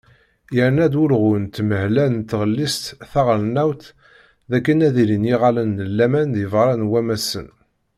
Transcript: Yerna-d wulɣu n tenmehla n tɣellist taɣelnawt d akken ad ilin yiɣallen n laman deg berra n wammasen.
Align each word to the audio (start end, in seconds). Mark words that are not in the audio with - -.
Yerna-d 0.55 0.93
wulɣu 0.99 1.33
n 1.43 1.45
tenmehla 1.55 2.05
n 2.13 2.17
tɣellist 2.29 2.83
taɣelnawt 3.11 3.83
d 4.49 4.51
akken 4.57 4.83
ad 4.87 4.95
ilin 5.03 5.27
yiɣallen 5.29 5.71
n 5.83 5.89
laman 5.97 6.29
deg 6.35 6.49
berra 6.51 6.75
n 6.77 6.87
wammasen. 6.91 7.47